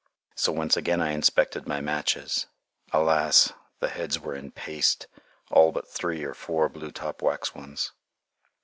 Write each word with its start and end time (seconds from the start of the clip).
So 0.33 0.51
once 0.51 0.75
again 0.75 0.99
I 0.99 1.11
inspected 1.11 1.67
my 1.67 1.79
matches. 1.79 2.47
Alas! 2.91 3.53
the 3.81 3.87
heads 3.89 4.19
were 4.19 4.33
in 4.33 4.49
paste, 4.49 5.05
all 5.51 5.71
but 5.71 5.87
three 5.87 6.23
or 6.23 6.33
four 6.33 6.69
blue 6.69 6.89
top 6.89 7.21
wax 7.21 7.53
ones. 7.53 7.91